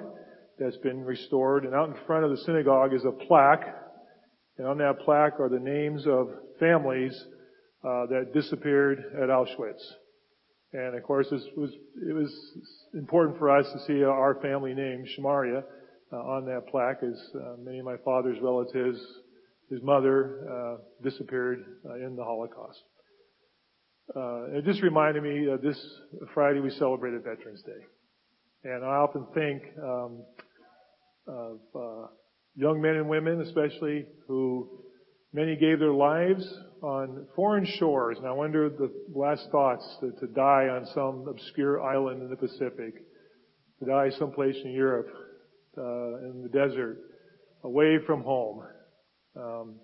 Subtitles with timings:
[0.60, 3.66] that's been restored, and out in front of the synagogue is a plaque,
[4.58, 7.14] and on that plaque are the names of families
[7.84, 9.82] uh, that disappeared at Auschwitz.
[10.74, 11.72] And of course, this was
[12.08, 12.32] it was
[12.94, 15.64] important for us to see our family name, Shamaria,
[16.14, 19.00] uh, on that plaque, as uh, many of my father's relatives,
[19.70, 21.66] his mother, uh, disappeared
[22.06, 22.84] in the Holocaust.
[24.16, 25.80] Uh, it just reminded me uh, this
[26.34, 27.86] Friday we celebrated Veterans Day.
[28.64, 30.24] And I often think um,
[31.28, 32.08] of uh,
[32.56, 34.70] young men and women, especially, who
[35.34, 36.44] many gave their lives
[36.82, 38.18] on foreign shores.
[38.18, 42.36] And I wonder the last thoughts to, to die on some obscure island in the
[42.36, 42.96] Pacific,
[43.80, 45.08] to die someplace in Europe,
[45.78, 46.98] uh, in the desert,
[47.64, 48.64] away from home,
[49.38, 49.76] um,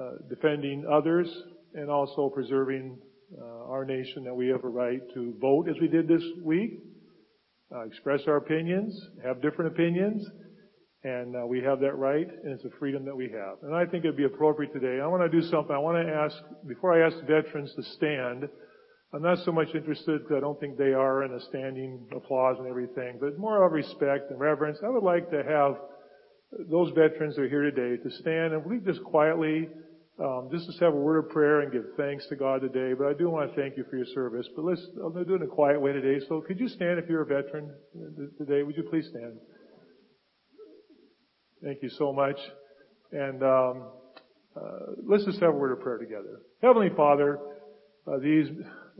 [0.00, 1.28] uh, defending others
[1.74, 2.98] and also preserving
[3.40, 6.78] our nation that we have a right to vote as we did this week,
[7.74, 10.26] uh, express our opinions, have different opinions,
[11.04, 13.56] and uh, we have that right, and it's a freedom that we have.
[13.62, 15.00] And I think it'd be appropriate today.
[15.02, 15.74] I want to do something.
[15.74, 16.36] I want to ask,
[16.68, 18.48] before I ask veterans to stand,
[19.14, 22.68] I'm not so much interested, I don't think they are in a standing applause and
[22.68, 24.78] everything, but more of respect and reverence.
[24.84, 25.76] I would like to have
[26.70, 29.68] those veterans that are here today to stand and we just quietly
[30.52, 32.94] just to have a word of prayer and give thanks to God today.
[32.94, 34.46] But I do want to thank you for your service.
[34.54, 36.24] But let's, I'm do it in a quiet way today.
[36.28, 37.72] So could you stand if you're a veteran
[38.38, 38.62] today?
[38.62, 39.38] Would you please stand?
[41.64, 42.36] Thank you so much.
[43.12, 43.84] And um,
[44.56, 44.60] uh,
[45.06, 46.40] let's just have a word of prayer together.
[46.62, 47.38] Heavenly Father,
[48.06, 48.46] uh, these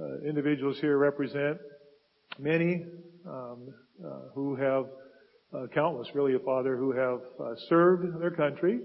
[0.00, 1.58] uh, individuals here represent
[2.38, 2.84] many
[3.28, 3.68] um,
[4.04, 4.86] uh, who have
[5.54, 8.80] uh, countless, really, a Father, who have uh, served their country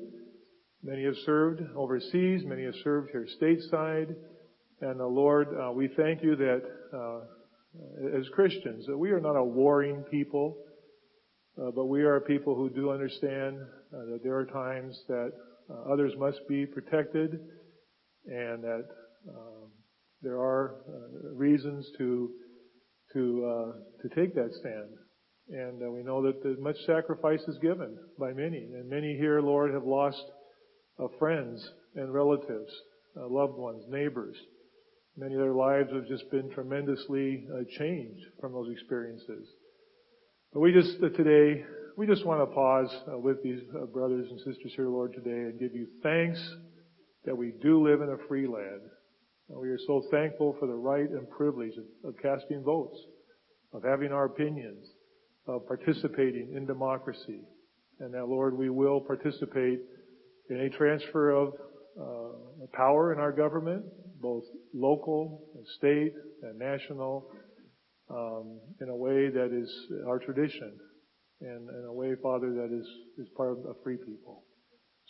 [0.87, 2.45] Many have served overseas.
[2.45, 4.15] Many have served here stateside.
[4.79, 6.61] And uh, Lord, uh, we thank you that
[6.93, 10.55] uh, as Christians, that we are not a warring people,
[11.61, 15.31] uh, but we are a people who do understand uh, that there are times that
[15.69, 17.31] uh, others must be protected,
[18.27, 18.85] and that
[19.27, 19.71] um,
[20.21, 20.75] there are
[21.33, 22.29] reasons to
[23.11, 24.87] to to take that stand.
[25.49, 29.83] And we know that much sacrifice is given by many, and many here, Lord, have
[29.83, 30.23] lost
[30.99, 32.71] of friends and relatives,
[33.19, 34.35] uh, loved ones, neighbors.
[35.15, 39.47] Many of their lives have just been tremendously uh, changed from those experiences.
[40.53, 41.63] But we just uh, today,
[41.97, 45.49] we just want to pause uh, with these uh, brothers and sisters here, Lord, today
[45.49, 46.39] and give you thanks
[47.25, 48.81] that we do live in a free land.
[49.49, 52.97] And we are so thankful for the right and privilege of, of casting votes,
[53.73, 54.85] of having our opinions,
[55.47, 57.41] of participating in democracy.
[57.99, 59.79] And that, Lord, we will participate
[60.49, 61.53] in a transfer of
[61.99, 63.83] uh, power in our government,
[64.21, 64.43] both
[64.73, 66.13] local, and state,
[66.43, 67.29] and national,
[68.09, 69.69] um, in a way that is
[70.07, 70.71] our tradition,
[71.41, 72.87] and in a way, Father, that is
[73.17, 74.43] is part of a free people.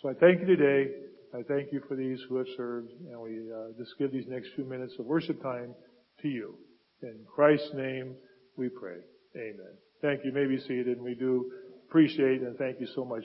[0.01, 0.91] So I thank you today.
[1.33, 4.49] I thank you for these who have served, and we uh, just give these next
[4.55, 5.75] few minutes of worship time
[6.21, 6.55] to you.
[7.03, 8.15] In Christ's name,
[8.55, 8.97] we pray.
[9.35, 9.73] Amen.
[10.01, 10.31] Thank you.
[10.31, 11.51] you may be seated, and we do
[11.87, 13.23] appreciate and thank you so much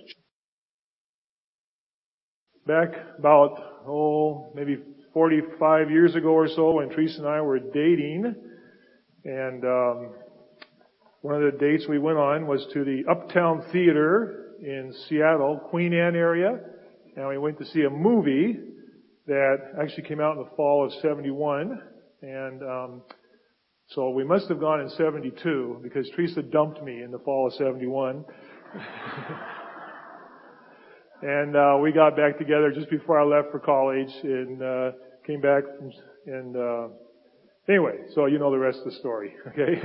[2.66, 2.88] back
[3.18, 4.78] about, oh, maybe
[5.12, 8.34] 45 years ago or so when Teresa and I were dating.
[9.24, 10.10] And um,
[11.20, 15.92] one of the dates we went on was to the Uptown Theater in Seattle, Queen
[15.92, 16.60] Anne area.
[17.16, 18.58] And we went to see a movie
[19.26, 21.80] that actually came out in the fall of 71.
[22.22, 23.02] And um,
[23.88, 27.54] so we must have gone in 72 because Teresa dumped me in the fall of
[27.54, 28.24] 71.
[31.22, 34.90] And uh, we got back together just before I left for college and uh,
[35.24, 35.92] came back from,
[36.26, 36.88] and uh,
[37.68, 39.80] anyway, so you know the rest of the story, okay?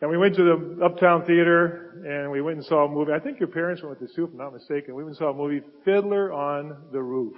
[0.00, 3.12] And we went to the Uptown Theater and we went and saw a movie.
[3.12, 4.94] I think your parents went with us too, if I'm not mistaken.
[4.94, 7.36] We went and saw a movie, Fiddler on the Roof.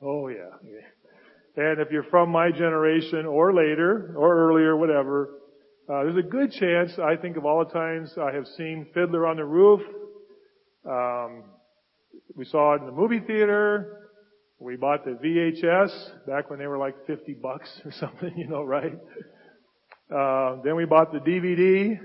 [0.00, 0.54] Oh yeah.
[1.56, 5.30] And if you're from my generation or later or earlier, whatever,
[5.88, 9.26] uh, there's a good chance, I think of all the times I have seen Fiddler
[9.26, 9.80] on the Roof.
[10.84, 11.44] Um,
[12.36, 14.10] we saw it in the movie theater.
[14.60, 18.64] We bought the VHS back when they were like 50 bucks or something, you know,
[18.64, 18.92] right?
[20.14, 21.98] Uh, then we bought the DVD.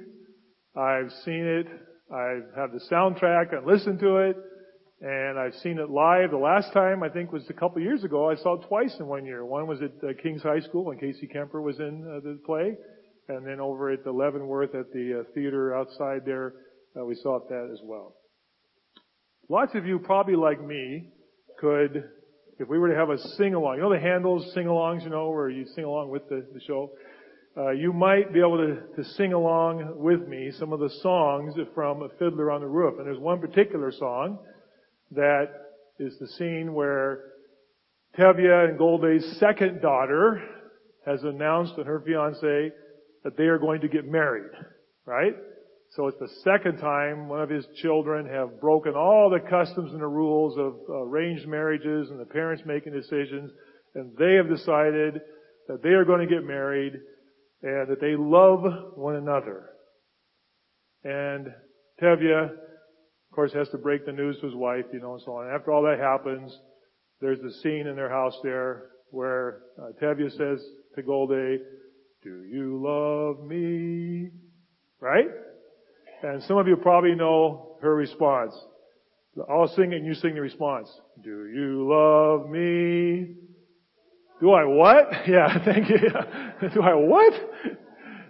[0.77, 1.67] I've seen it.
[2.09, 4.37] I have the soundtrack and listened to it.
[5.01, 6.31] And I've seen it live.
[6.31, 8.29] The last time I think was a couple years ago.
[8.29, 9.43] I saw it twice in one year.
[9.43, 12.77] One was at uh, King's High School when Kasey Kemper was in uh, the play,
[13.29, 16.53] and then over at the Leavenworth at the uh, theater outside there,
[16.99, 18.15] uh, we saw that as well.
[19.49, 21.09] Lots of you probably like me
[21.59, 22.09] could,
[22.59, 25.09] if we were to have a sing along, you know the Handel's sing alongs, you
[25.09, 26.91] know, where you sing along with the, the show.
[27.55, 31.53] Uh, you might be able to, to sing along with me some of the songs
[31.75, 32.97] from A Fiddler on the Roof.
[32.97, 34.39] And there's one particular song
[35.11, 35.49] that
[35.99, 37.25] is the scene where
[38.17, 40.41] Tevye and Golde's second daughter
[41.05, 42.71] has announced to her fiance
[43.23, 44.51] that they are going to get married,
[45.05, 45.33] right?
[45.91, 50.01] So it's the second time one of his children have broken all the customs and
[50.01, 53.51] the rules of arranged marriages and the parents making decisions,
[53.95, 55.21] and they have decided
[55.67, 56.93] that they are going to get married
[57.61, 58.63] and that they love
[58.95, 59.69] one another.
[61.03, 61.47] And
[62.01, 62.49] Tevye
[63.33, 65.49] of course, has to break the news to his wife, you know, and so on.
[65.49, 66.55] After all that happens,
[67.19, 70.63] there's the scene in their house there where uh, Tevye says
[70.95, 71.57] to Golde,
[72.23, 74.31] "Do you love me?"
[74.99, 75.27] Right?
[76.23, 78.53] And some of you probably know her response.
[79.49, 80.89] I'll sing it and you sing the response.
[81.21, 83.35] Do you love me?
[84.39, 85.09] Do I what?
[85.27, 85.97] Yeah, thank you.
[86.73, 87.33] Do I what?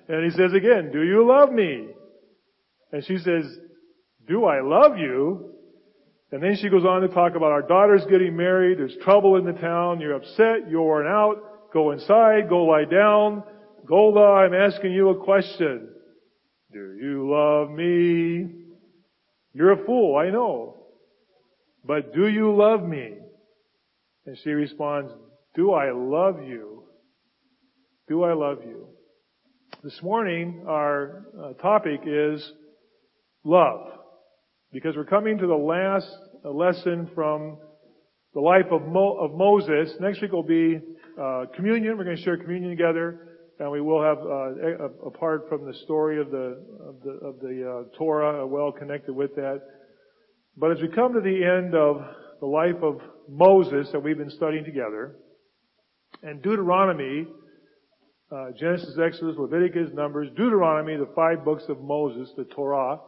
[0.07, 1.87] And he says again, do you love me?
[2.91, 3.45] And she says,
[4.27, 5.51] do I love you?
[6.31, 9.45] And then she goes on to talk about our daughter's getting married, there's trouble in
[9.45, 13.43] the town, you're upset, you're worn out, go inside, go lie down.
[13.85, 15.89] Golde, I'm asking you a question.
[16.71, 18.47] Do you love me?
[19.53, 20.77] You're a fool, I know.
[21.85, 23.15] But do you love me?
[24.25, 25.11] And she responds,
[25.53, 26.83] do I love you?
[28.07, 28.87] Do I love you?
[29.83, 32.53] This morning, our uh, topic is
[33.43, 33.89] love
[34.71, 36.07] because we're coming to the last
[36.45, 37.57] lesson from
[38.33, 39.93] the life of, Mo- of Moses.
[39.99, 40.79] Next week will be
[41.21, 41.97] uh, communion.
[41.97, 46.19] We're going to share communion together, and we will have uh, apart from the story
[46.19, 49.61] of the of the, of the uh, Torah, well connected with that.
[50.57, 52.01] But as we come to the end of
[52.39, 55.15] the life of Moses that we've been studying together,
[56.21, 57.27] and Deuteronomy,
[58.31, 62.99] uh, Genesis, Exodus, Leviticus, Numbers, Deuteronomy, the five books of Moses, the Torah.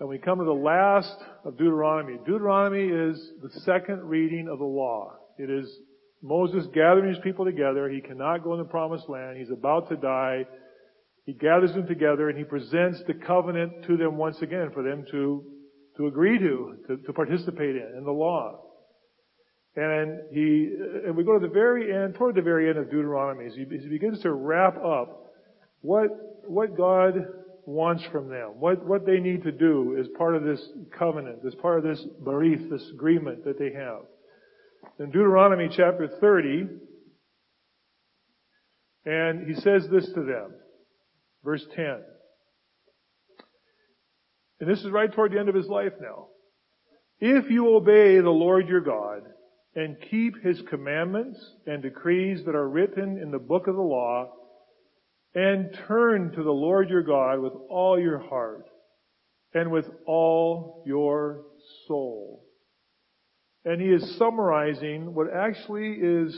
[0.00, 2.18] And we come to the last of Deuteronomy.
[2.26, 5.14] Deuteronomy is the second reading of the law.
[5.38, 5.70] It is
[6.22, 7.88] Moses gathering his people together.
[7.88, 9.38] He cannot go in the promised land.
[9.38, 10.46] He's about to die.
[11.24, 15.04] He gathers them together and he presents the covenant to them once again for them
[15.10, 15.44] to,
[15.96, 18.60] to agree to, to, to participate in, in the law.
[19.74, 20.70] And he,
[21.06, 23.62] and we go to the very end, toward the very end of Deuteronomy, as he,
[23.62, 25.32] as he begins to wrap up
[25.80, 26.08] what,
[26.46, 27.14] what God
[27.64, 30.60] wants from them, what, what they need to do as part of this
[30.96, 34.02] covenant, as part of this berith, this agreement that they have.
[34.98, 36.66] In Deuteronomy chapter 30,
[39.04, 40.54] and he says this to them,
[41.44, 42.02] verse 10.
[44.60, 46.28] And this is right toward the end of his life now.
[47.18, 49.22] If you obey the Lord your God
[49.74, 54.32] and keep his commandments and decrees that are written in the book of the law,
[55.34, 58.66] and turn to the Lord your God with all your heart
[59.54, 61.44] and with all your
[61.88, 62.44] soul.
[63.64, 66.34] And he is summarizing what actually is,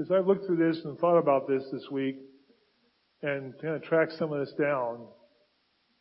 [0.00, 2.16] as I've looked through this and thought about this this week
[3.22, 5.06] and kind of tracked some of this down,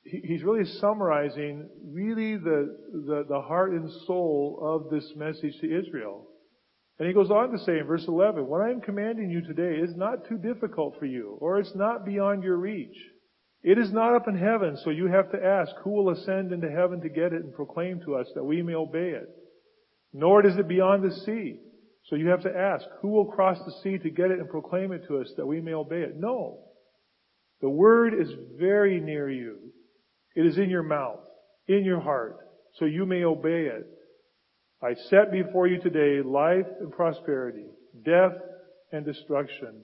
[0.03, 6.27] he's really summarizing really the, the, the heart and soul of this message to Israel.
[6.97, 9.79] And he goes on to say in verse 11, what I am commanding you today
[9.81, 12.95] is not too difficult for you, or it's not beyond your reach.
[13.61, 16.69] It is not up in heaven, so you have to ask, who will ascend into
[16.69, 19.29] heaven to get it and proclaim to us that we may obey it?
[20.13, 21.59] Nor is it beyond the sea.
[22.09, 24.91] So you have to ask, who will cross the sea to get it and proclaim
[24.91, 26.15] it to us that we may obey it?
[26.17, 26.59] No.
[27.61, 28.29] The word is
[28.59, 29.57] very near you.
[30.35, 31.21] It is in your mouth,
[31.67, 32.37] in your heart,
[32.77, 33.87] so you may obey it.
[34.83, 37.67] I set before you today life and prosperity,
[38.03, 38.33] death
[38.91, 39.83] and destruction.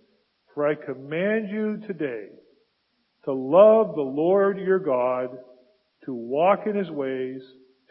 [0.53, 2.27] For I command you today
[3.24, 5.29] to love the Lord your God,
[6.05, 7.41] to walk in his ways,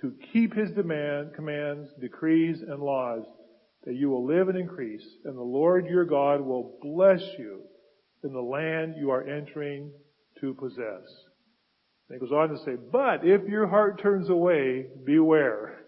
[0.01, 3.25] to keep his demand, commands, decrees, and laws,
[3.85, 7.63] that you will live and increase, and the Lord your God will bless you
[8.25, 9.91] in the land you are entering
[10.41, 11.05] to possess.
[12.09, 15.81] And he goes on to say, but if your heart turns away, beware.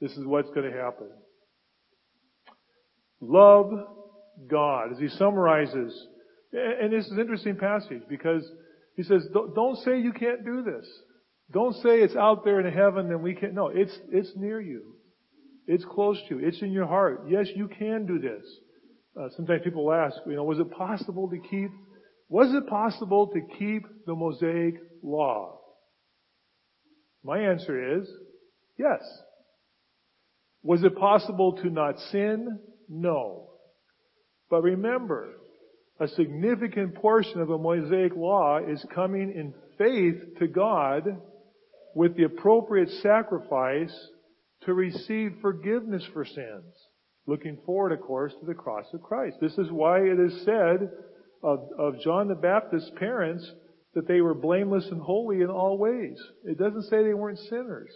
[0.00, 1.08] This is what's going to happen.
[3.20, 3.72] Love
[4.48, 4.92] God.
[4.92, 6.06] As he summarizes,
[6.52, 8.48] and this is an interesting passage because
[8.96, 10.86] he says, don't say you can't do this.
[11.52, 13.54] Don't say it's out there in heaven and we can't.
[13.54, 14.94] No, it's, it's near you.
[15.66, 16.46] It's close to you.
[16.46, 17.24] It's in your heart.
[17.28, 18.44] Yes, you can do this.
[19.18, 21.70] Uh, sometimes people ask, you know, was it possible to keep,
[22.28, 25.58] was it possible to keep the Mosaic law?
[27.24, 28.08] My answer is,
[28.78, 29.00] yes.
[30.62, 32.58] Was it possible to not sin?
[32.88, 33.50] No.
[34.50, 35.30] But remember,
[35.98, 41.04] a significant portion of the Mosaic law is coming in faith to God
[41.96, 44.08] with the appropriate sacrifice
[44.60, 46.74] to receive forgiveness for sins.
[47.26, 49.38] Looking forward, of course, to the cross of Christ.
[49.40, 50.90] This is why it is said
[51.42, 53.50] of, of John the Baptist's parents
[53.94, 56.18] that they were blameless and holy in all ways.
[56.44, 57.90] It doesn't say they weren't sinners,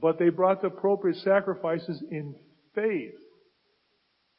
[0.00, 2.36] but they brought the appropriate sacrifices in
[2.76, 3.18] faith.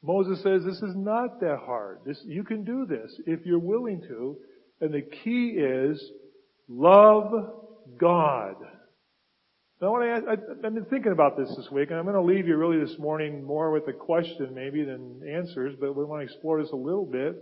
[0.01, 1.99] Moses says this is not that hard.
[2.05, 4.37] This, you can do this if you're willing to.
[4.79, 6.01] And the key is
[6.69, 7.62] love
[7.99, 8.55] God.
[9.81, 12.15] Now, I want to I, I've been thinking about this this week, and I'm going
[12.15, 16.05] to leave you really this morning more with a question maybe than answers, but we
[16.05, 17.35] want to explore this a little bit.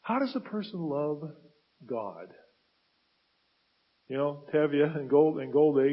[0.00, 1.22] How does a person love
[1.86, 2.28] God?
[4.08, 5.84] You know, Tevye and Gold and Golde,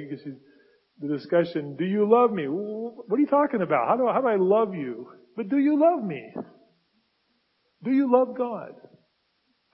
[1.01, 2.45] the discussion, do you love me?
[2.47, 3.89] What are you talking about?
[3.89, 5.09] How do, I, how do I love you?
[5.35, 6.33] But do you love me?
[7.83, 8.71] Do you love God?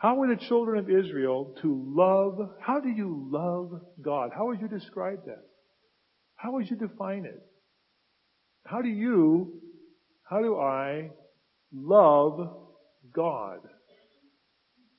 [0.01, 2.49] How were the children of Israel to love?
[2.59, 4.31] How do you love God?
[4.35, 5.43] How would you describe that?
[6.35, 7.39] How would you define it?
[8.65, 9.61] How do you,
[10.27, 11.11] how do I
[11.71, 12.49] love
[13.13, 13.59] God?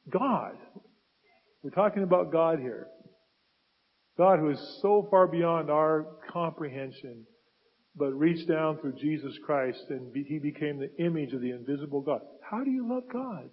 [0.08, 0.52] God.
[1.64, 2.86] We're talking about God here.
[4.16, 7.24] God who is so far beyond our comprehension,
[7.96, 12.20] but reached down through Jesus Christ and he became the image of the invisible God.
[12.48, 13.50] How do you love God?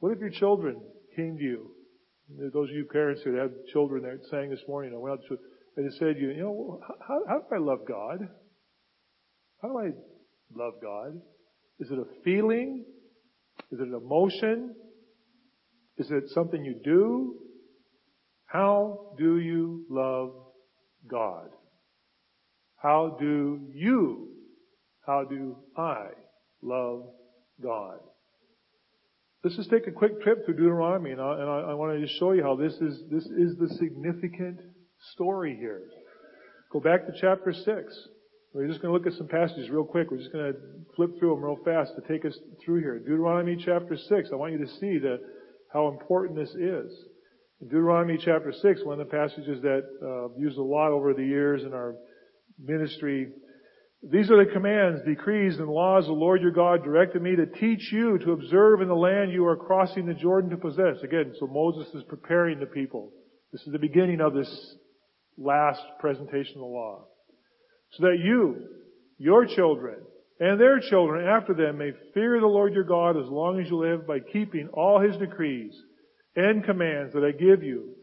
[0.00, 0.80] What if your children
[1.16, 1.70] came to you?
[2.52, 5.38] Those of you parents who have children that sang this morning, I went out to,
[5.76, 8.18] and said, to you, you know, how, how do I love God?
[9.62, 9.90] How do I
[10.54, 11.20] love God?
[11.80, 12.84] Is it a feeling?
[13.72, 14.74] Is it an emotion?
[15.96, 17.36] Is it something you do?
[18.46, 20.30] How do you love
[21.10, 21.48] God?
[22.76, 24.28] How do you,
[25.06, 26.08] how do I
[26.62, 27.02] love
[27.60, 27.98] God?
[29.48, 32.06] Let's just take a quick trip through Deuteronomy, and I, and I, I want to
[32.06, 34.60] just show you how this is this is the significant
[35.14, 35.84] story here.
[36.70, 37.98] Go back to chapter six.
[38.52, 40.10] We're just going to look at some passages real quick.
[40.10, 40.58] We're just going to
[40.94, 42.98] flip through them real fast to take us through here.
[42.98, 44.28] Deuteronomy chapter six.
[44.30, 45.20] I want you to see that
[45.72, 46.92] how important this is.
[47.62, 51.14] In Deuteronomy chapter six, one of the passages that uh, I've used a lot over
[51.14, 51.94] the years in our
[52.62, 53.28] ministry
[54.02, 57.92] these are the commands, decrees, and laws the Lord your God directed me to teach
[57.92, 61.02] you to observe in the land you are crossing the Jordan to possess.
[61.02, 63.10] Again, so Moses is preparing the people.
[63.50, 64.76] This is the beginning of this
[65.36, 67.06] last presentation of the law.
[67.92, 68.68] So that you,
[69.18, 69.96] your children,
[70.38, 73.78] and their children after them may fear the Lord your God as long as you
[73.78, 75.74] live by keeping all his decrees
[76.36, 77.94] and commands that I give you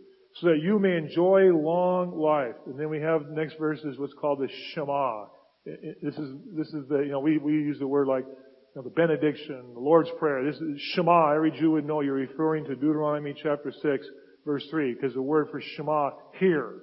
[0.41, 2.55] so that you may enjoy long life.
[2.65, 5.27] And then we have the next verse is what's called the Shema.
[5.65, 8.83] This is, this is the, you know, we, we use the word like, you know,
[8.83, 10.45] the benediction, the Lord's Prayer.
[10.45, 11.33] This is Shema.
[11.33, 14.05] Every Jew would know you're referring to Deuteronomy chapter 6,
[14.45, 16.81] verse 3, because the word for Shema, hear.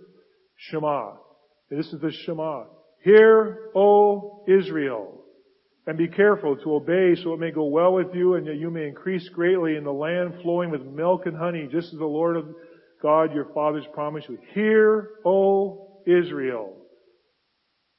[0.56, 1.12] Shema.
[1.70, 2.64] This is the Shema.
[3.04, 5.22] Hear, O Israel,
[5.86, 8.70] and be careful to obey so it may go well with you and that you
[8.70, 12.36] may increase greatly in the land flowing with milk and honey, just as the Lord
[12.36, 12.46] of
[13.00, 14.38] God your fathers promised you.
[14.54, 16.74] Hear, O Israel.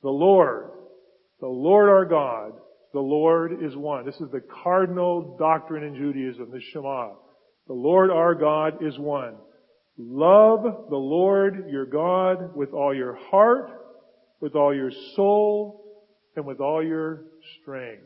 [0.02, 0.72] The Lord,
[1.44, 2.54] the Lord our God,
[2.94, 4.06] the Lord is one.
[4.06, 7.10] This is the cardinal doctrine in Judaism, the Shema.
[7.68, 9.36] The Lord our God is one.
[9.98, 13.70] Love the Lord your God with all your heart,
[14.40, 15.84] with all your soul,
[16.38, 17.26] and with all your
[17.60, 18.04] strength.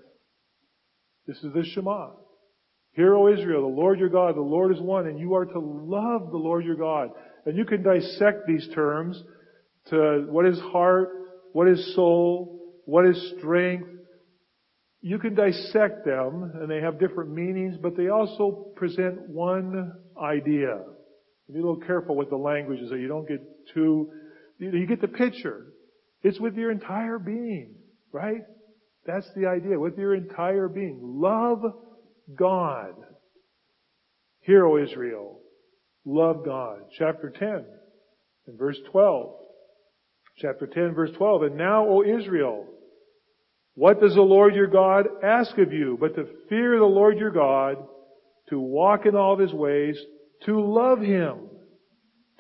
[1.28, 2.14] This is the Shema.
[2.94, 5.60] Hear, O Israel, the Lord your God, the Lord is one, and you are to
[5.60, 7.12] love the Lord your God.
[7.46, 9.22] And you can dissect these terms
[9.92, 11.10] to what is heart,
[11.54, 12.57] what is soul?
[12.88, 13.98] What is strength?
[15.02, 20.82] you can dissect them and they have different meanings, but they also present one idea.
[21.52, 23.42] Be a little careful with the language so you don't get
[23.74, 24.10] too,
[24.60, 25.68] you get the picture.
[26.24, 27.76] It's with your entire being,
[28.12, 28.42] right?
[29.06, 29.80] That's the idea.
[29.80, 31.00] With your entire being.
[31.02, 31.62] Love
[32.38, 32.96] God.
[34.42, 35.40] Hear, O Israel.
[36.04, 36.80] Love God.
[36.98, 37.66] Chapter 10
[38.48, 39.36] and verse 12.
[40.40, 41.44] Chapter 10 verse 12.
[41.44, 42.66] And now, O Israel,
[43.78, 47.30] what does the Lord your God ask of you but to fear the Lord your
[47.30, 47.78] God,
[48.50, 49.96] to walk in all of his ways,
[50.48, 51.42] to love him,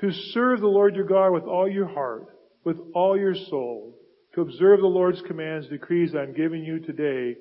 [0.01, 2.25] to serve the Lord your God with all your heart,
[2.63, 3.95] with all your soul,
[4.33, 7.35] to observe the Lord's commands, decrees I'm giving you today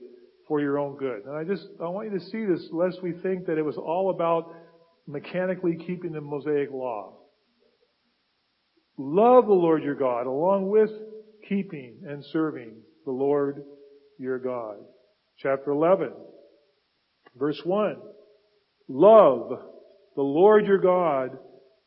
[0.46, 1.24] for your own good.
[1.24, 3.78] And I just, I want you to see this lest we think that it was
[3.78, 4.54] all about
[5.06, 7.14] mechanically keeping the Mosaic law.
[8.98, 10.90] Love the Lord your God along with
[11.48, 12.74] keeping and serving
[13.06, 13.62] the Lord
[14.18, 14.76] your God.
[15.38, 16.12] Chapter 11,
[17.36, 17.96] verse 1.
[18.88, 19.50] Love
[20.14, 21.38] the Lord your God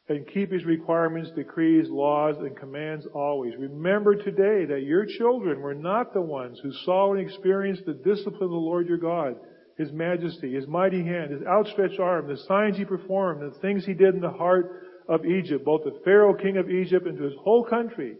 [0.08, 3.54] and keep His requirements, decrees, laws, and commands always.
[3.58, 8.44] Remember today that your children were not the ones who saw and experienced the discipline
[8.44, 9.36] of the Lord your God,
[9.78, 13.94] His majesty, His mighty hand, His outstretched arm, the signs He performed, the things He
[13.94, 17.34] did in the heart of Egypt, both the Pharaoh king of Egypt and to his
[17.44, 18.16] whole country.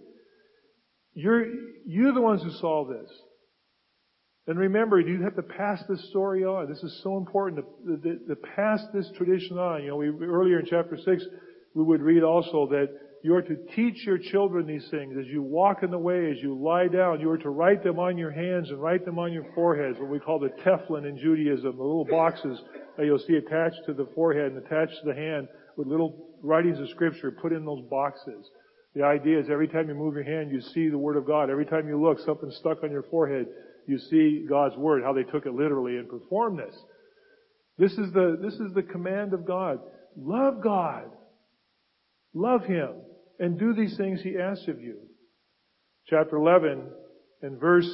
[1.14, 1.46] You're,
[1.86, 3.10] you're the ones who saw this.
[4.48, 6.68] And remember, you have to pass this story on.
[6.68, 9.84] This is so important to, to, to pass this tradition on.
[9.84, 11.24] You know, we, earlier in chapter 6,
[11.76, 12.90] we would read also that
[13.22, 16.38] you are to teach your children these things as you walk in the way, as
[16.42, 17.20] you lie down.
[17.20, 20.10] You are to write them on your hands and write them on your foreheads, what
[20.10, 22.60] we call the tefillin in Judaism, the little boxes
[22.98, 26.80] that you'll see attached to the forehead and attached to the hand with little writings
[26.80, 28.50] of scripture put in those boxes.
[28.96, 31.50] The idea is every time you move your hand, you see the Word of God.
[31.50, 33.48] Every time you look, something stuck on your forehead,
[33.90, 36.76] you see God's Word, how they took it literally and performed this.
[37.78, 39.80] This is the, this is the command of God.
[40.16, 41.06] Love God.
[42.34, 42.90] Love Him.
[43.40, 45.00] And do these things He asks of you.
[46.08, 46.88] Chapter 11
[47.42, 47.90] and verse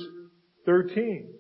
[0.66, 1.32] 13.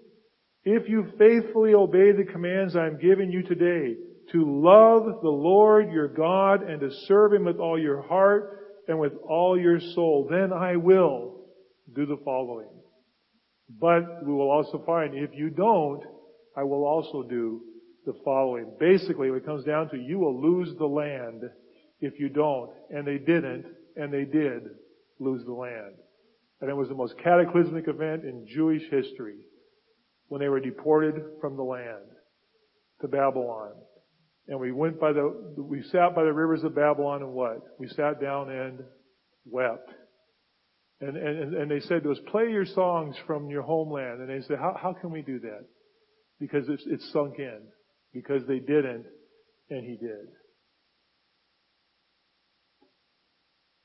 [0.63, 3.95] If you faithfully obey the commands I'm giving you today,
[4.31, 8.99] to love the Lord your God and to serve Him with all your heart and
[8.99, 11.41] with all your soul, then I will
[11.93, 12.69] do the following.
[13.69, 16.03] But we will also find if you don't,
[16.55, 17.61] I will also do
[18.05, 18.71] the following.
[18.79, 21.41] Basically, it comes down to, you will lose the land
[21.99, 22.69] if you don't.
[22.91, 24.63] And they didn't, and they did
[25.19, 25.95] lose the land.
[26.61, 29.37] And it was the most cataclysmic event in Jewish history
[30.27, 32.05] when they were deported from the land
[33.01, 33.71] to Babylon.
[34.47, 37.61] And we went by the, we sat by the rivers of Babylon and what?
[37.79, 38.79] We sat down and
[39.45, 39.89] wept.
[41.01, 44.21] And, and, and they said to us, play your songs from your homeland.
[44.21, 45.65] And they said, how, how can we do that?
[46.39, 47.61] Because it's, it's sunk in.
[48.13, 49.05] Because they didn't,
[49.69, 50.27] and he did.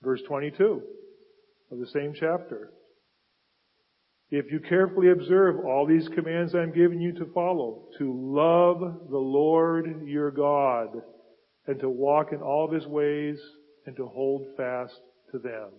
[0.03, 0.83] Verse 22
[1.73, 2.73] of the same chapter.
[4.31, 9.19] If you carefully observe all these commands I'm giving you to follow, to love the
[9.19, 10.89] Lord your God,
[11.67, 13.39] and to walk in all of his ways,
[13.87, 14.95] and to hold fast
[15.33, 15.71] to them.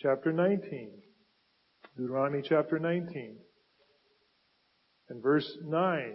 [0.00, 0.90] Chapter 19.
[1.96, 3.36] Deuteronomy chapter 19.
[5.08, 6.14] And verse 9.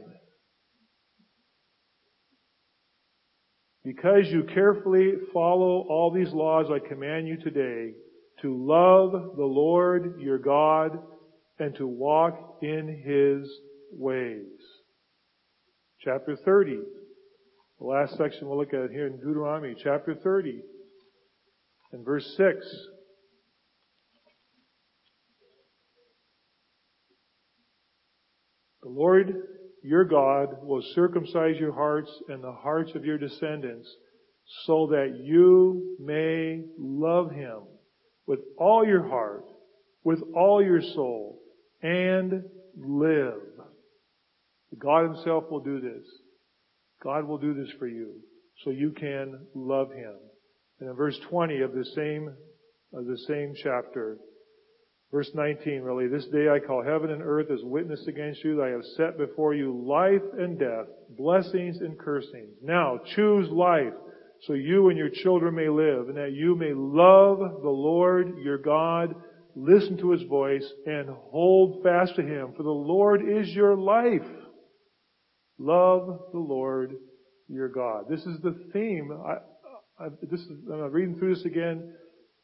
[3.84, 7.96] Because you carefully follow all these laws I command you today,
[8.42, 10.98] to love the Lord your God,
[11.60, 13.52] and to walk in His
[13.92, 14.46] ways.
[16.00, 16.80] Chapter 30.
[17.80, 20.62] The last section we'll look at here in Deuteronomy, chapter 30
[21.92, 22.66] and verse 6.
[28.96, 29.34] Lord
[29.84, 33.88] your God will circumcise your hearts and the hearts of your descendants
[34.66, 37.64] so that you may love Him
[38.26, 39.46] with all your heart,
[40.04, 41.40] with all your soul,
[41.82, 42.44] and
[42.78, 43.42] live.
[44.80, 46.06] God himself will do this.
[47.04, 48.16] God will do this for you
[48.64, 50.16] so you can love him.
[50.80, 52.34] And in verse 20 of the same,
[52.94, 54.18] of the same chapter,
[55.14, 58.64] verse 19 really, this day I call heaven and earth as witness against you that
[58.64, 62.58] I have set before you life and death, blessings and cursings.
[62.62, 63.94] Now choose life
[64.42, 68.58] so you and your children may live and that you may love the Lord your
[68.58, 69.16] God
[69.56, 74.22] listen to his voice, and hold fast to him, for the Lord is your life.
[75.60, 76.94] Love the Lord
[77.48, 78.06] your God.
[78.10, 79.12] This is the theme.
[79.26, 81.94] I, I, this is, I'm reading through this again.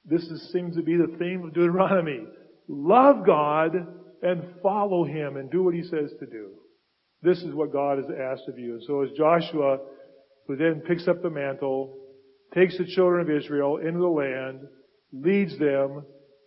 [0.05, 2.25] This is, seems to be the theme of Deuteronomy.
[2.69, 3.73] Love God
[4.21, 6.51] and follow him and do what he says to do.
[7.23, 8.75] This is what God has asked of you.
[8.75, 9.79] And so as Joshua,
[10.47, 11.97] who then picks up the mantle,
[12.53, 14.61] takes the children of Israel into the land,
[15.11, 16.03] leads them,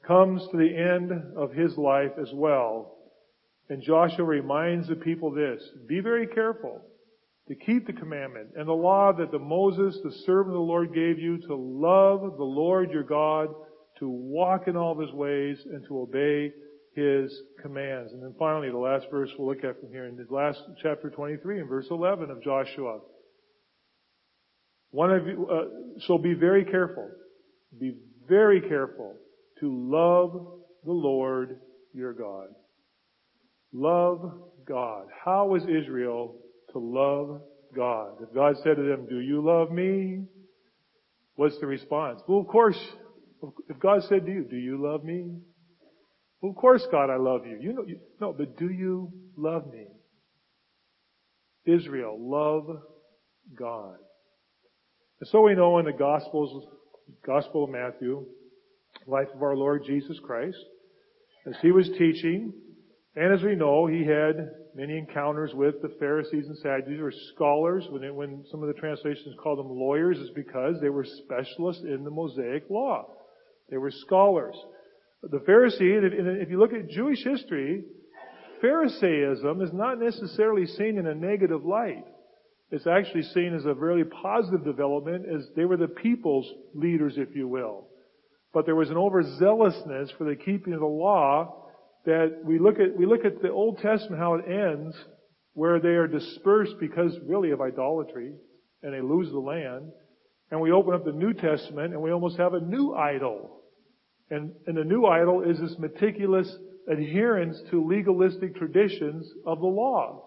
[0.06, 2.94] comes to the end of his life as well.
[3.68, 6.80] And Joshua reminds the people this, be very careful
[7.48, 10.94] to keep the commandment and the law that the Moses, the servant of the Lord
[10.94, 13.48] gave you to love the Lord your God,
[13.98, 16.52] to walk in all of his ways and to obey
[16.94, 18.12] his commands.
[18.12, 21.11] And then finally, the last verse we'll look at from here in the last chapter
[21.11, 23.00] 23 and verse 11 of Joshua.
[24.90, 27.09] One of you, uh, so be very careful.
[27.78, 27.94] Be
[28.28, 29.14] very careful
[29.61, 30.46] to love
[30.85, 31.61] the Lord
[31.94, 32.48] your God.
[33.72, 34.33] Love
[34.66, 35.07] God.
[35.24, 36.37] How was Israel
[36.72, 37.40] to love
[37.74, 38.16] God?
[38.20, 40.24] If God said to them, do you love me?
[41.37, 42.20] What's the response?
[42.28, 42.78] Well, of course,
[43.68, 45.38] if God said to you, do you love me?
[46.40, 47.59] Well, of course, God, I love you.
[47.61, 49.87] You know, you, no, but do you love me?
[51.64, 52.66] Israel, love
[53.57, 53.96] God.
[55.20, 56.66] And so we know in the Gospels,
[57.24, 58.26] Gospel of Matthew,
[59.07, 60.59] life of our Lord Jesus Christ,
[61.46, 62.52] as he was teaching,
[63.14, 67.85] and as we know, he had many encounters with the Pharisees and Sadducees, or scholars.
[67.90, 71.83] When, it, when some of the translations call them lawyers, is because they were specialists
[71.83, 73.07] in the Mosaic law.
[73.72, 74.54] They were scholars.
[75.22, 75.98] The Pharisee,
[76.42, 77.82] if you look at Jewish history,
[78.61, 82.04] Pharisaism is not necessarily seen in a negative light.
[82.70, 87.35] It's actually seen as a very positive development as they were the people's leaders, if
[87.35, 87.88] you will.
[88.52, 91.64] But there was an overzealousness for the keeping of the law
[92.04, 94.94] that we look at, we look at the Old Testament, how it ends,
[95.54, 98.35] where they are dispersed because really of idolatry,
[98.82, 99.92] and they lose the land.
[100.50, 103.62] And we open up the New Testament and we almost have a new idol
[104.30, 106.54] and, and the new idol is this meticulous
[106.90, 110.24] adherence to legalistic traditions of the law.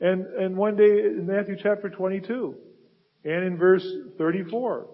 [0.00, 2.54] And, and one day in Matthew chapter 22
[3.24, 3.86] and in verse
[4.18, 4.88] 34,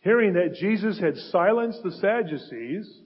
[0.00, 3.00] hearing that Jesus had silenced the Sadducees,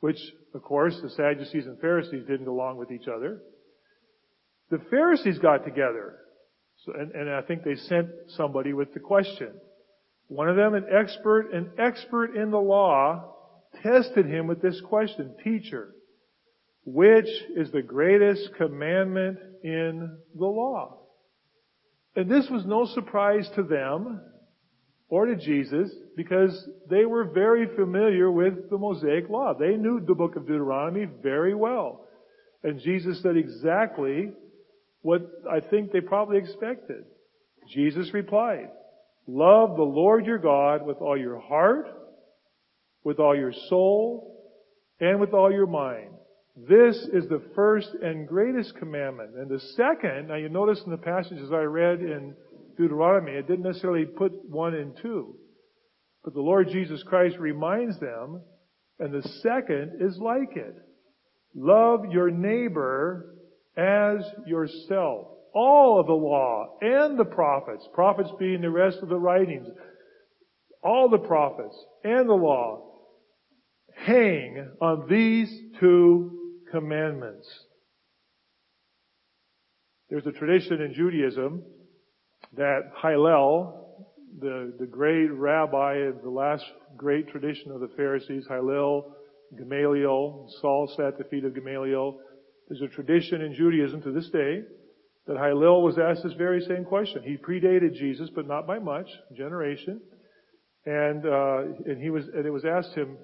[0.00, 0.18] which
[0.54, 3.40] of course the Sadducees and Pharisees didn't go along with each other,
[4.70, 6.18] the Pharisees got together.
[6.84, 9.52] So, and, and I think they sent somebody with the question.
[10.28, 13.34] One of them, an expert, an expert in the law,
[13.82, 15.94] tested him with this question, teacher,
[16.84, 20.98] which is the greatest commandment in the law?
[22.14, 24.20] And this was no surprise to them
[25.08, 29.54] or to Jesus because they were very familiar with the Mosaic law.
[29.54, 32.06] They knew the book of Deuteronomy very well.
[32.62, 34.32] And Jesus said exactly
[35.02, 37.04] what I think they probably expected.
[37.68, 38.68] Jesus replied,
[39.30, 41.86] Love the Lord your God with all your heart,
[43.04, 44.56] with all your soul,
[45.00, 46.08] and with all your mind.
[46.56, 49.36] This is the first and greatest commandment.
[49.36, 52.34] And the second, now you notice in the passages I read in
[52.78, 55.36] Deuteronomy, it didn't necessarily put one and two.
[56.24, 58.40] But the Lord Jesus Christ reminds them,
[58.98, 60.74] and the second is like it.
[61.54, 63.36] Love your neighbor
[63.76, 69.18] as yourself all of the law and the prophets, prophets being the rest of the
[69.18, 69.66] writings,
[70.84, 72.80] all the prophets and the law
[73.96, 77.48] hang on these two commandments.
[80.08, 81.64] There's a tradition in Judaism
[82.56, 84.06] that Hillel,
[84.38, 86.64] the, the great rabbi of the last
[86.96, 89.12] great tradition of the Pharisees, Hillel,
[89.58, 92.20] Gamaliel, Saul sat at the feet of Gamaliel.
[92.68, 94.62] There's a tradition in Judaism to this day
[95.28, 97.22] that Hillel was asked this very same question.
[97.22, 100.00] He predated Jesus, but not by much, generation.
[100.86, 103.18] And, uh, and he was, and it was asked him,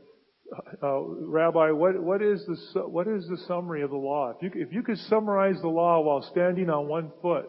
[0.82, 4.34] uh, Rabbi, what, what is the, what is the summary of the law?
[4.36, 7.46] If you, if you could summarize the law while standing on one foot,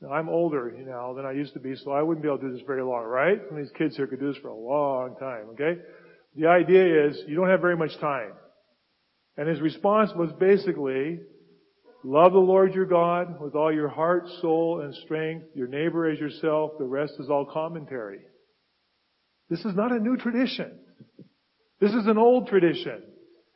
[0.00, 2.38] now I'm older, you know, than I used to be, so I wouldn't be able
[2.38, 3.38] to do this very long, right?
[3.48, 5.80] Some of these kids here could do this for a long time, okay?
[6.34, 8.32] The idea is you don't have very much time.
[9.36, 11.20] And his response was basically,
[12.06, 16.20] Love the Lord your God with all your heart, soul, and strength, your neighbor as
[16.20, 16.72] yourself.
[16.78, 18.20] The rest is all commentary.
[19.48, 20.78] This is not a new tradition.
[21.80, 23.02] This is an old tradition.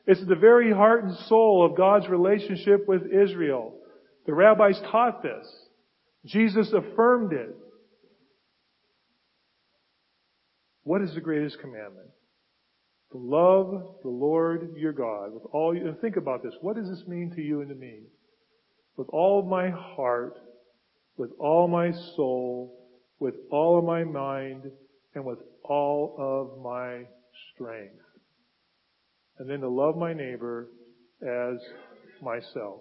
[0.06, 3.74] It's the very heart and soul of God's relationship with Israel.
[4.24, 5.46] The rabbis taught this.
[6.24, 7.54] Jesus affirmed it.
[10.84, 12.08] What is the greatest commandment?
[13.12, 16.54] To love the Lord your God with all you, and think about this.
[16.62, 18.04] What does this mean to you and to me?
[18.98, 20.34] With all my heart,
[21.16, 22.76] with all my soul,
[23.20, 24.64] with all of my mind,
[25.14, 27.04] and with all of my
[27.54, 27.94] strength.
[29.38, 30.68] and then to love my neighbor
[31.22, 31.58] as
[32.20, 32.80] myself.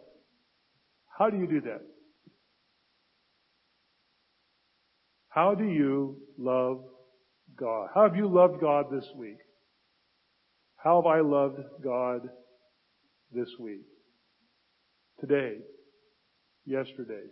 [1.19, 1.81] How do you do that?
[5.29, 6.83] How do you love
[7.55, 7.89] God?
[7.93, 9.37] How have you loved God this week?
[10.77, 12.21] How have I loved God
[13.31, 13.85] this week?
[15.19, 15.57] Today?
[16.67, 17.23] Yesterday?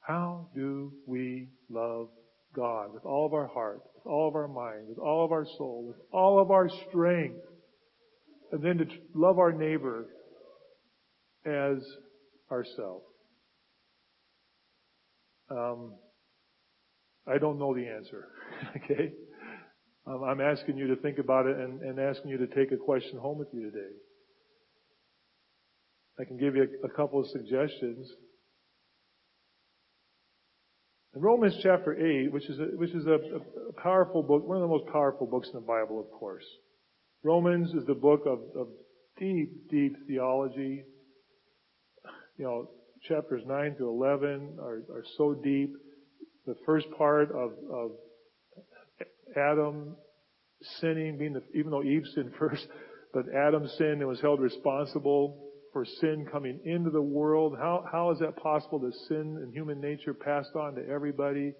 [0.00, 2.08] How do we love
[2.54, 5.46] God with all of our heart, with all of our mind, with all of our
[5.56, 7.40] soul, with all of our strength?
[8.52, 8.84] And then to
[9.14, 10.08] love our neighbor
[11.46, 11.78] as
[12.50, 13.06] ourselves.
[15.50, 15.94] Um,
[17.26, 18.28] I don't know the answer.
[18.76, 19.12] okay?
[20.06, 22.76] Um, I'm asking you to think about it and, and, asking you to take a
[22.76, 23.92] question home with you today.
[26.18, 28.10] I can give you a, a couple of suggestions.
[31.14, 33.18] In Romans chapter 8, which is, a, which is a,
[33.68, 36.44] a, powerful book, one of the most powerful books in the Bible, of course.
[37.22, 38.68] Romans is the book of, of
[39.18, 40.84] deep, deep theology.
[42.38, 42.70] You know,
[43.06, 45.74] chapters 9 to 11 are, are so deep.
[46.46, 47.90] The first part of, of
[49.36, 49.96] Adam
[50.80, 52.66] sinning, being the, even though Eve sinned first,
[53.12, 55.41] but Adam sinned and was held responsible
[55.72, 57.56] for sin coming into the world.
[57.58, 61.54] How, how is that possible that sin and human nature passed on to everybody?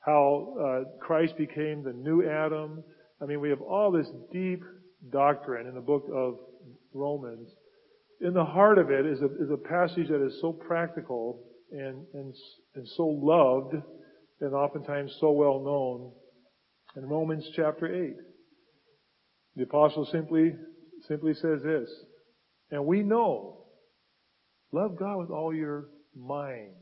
[0.00, 2.82] How uh, Christ became the new Adam.
[3.22, 4.62] I mean, we have all this deep
[5.12, 6.36] doctrine in the book of
[6.92, 7.48] Romans.
[8.20, 12.04] In the heart of it is a, is a passage that is so practical and,
[12.14, 12.34] and,
[12.74, 13.74] and so loved
[14.40, 16.12] and oftentimes so well known
[16.96, 18.14] in Romans chapter 8.
[19.56, 20.54] The apostle simply,
[21.06, 21.88] simply says this,
[22.70, 23.64] and we know,
[24.72, 26.74] love God with all your mind.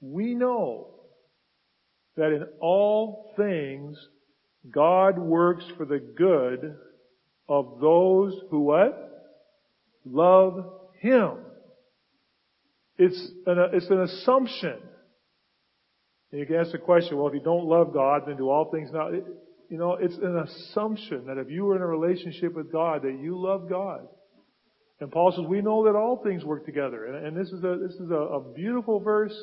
[0.00, 0.88] We know
[2.16, 3.96] that in all things
[4.70, 6.76] God works for the good
[7.48, 9.38] of those who what?
[10.04, 11.32] Love Him.
[12.98, 14.76] It's an, it's an assumption.
[16.30, 18.70] And you can ask the question, well, if you don't love God, then do all
[18.70, 19.12] things not?
[19.12, 23.18] You know, it's an assumption that if you are in a relationship with God, that
[23.20, 24.06] you love God.
[25.00, 27.06] And Paul says, we know that all things work together.
[27.06, 29.34] And, and this is a, this is a, a beautiful verse,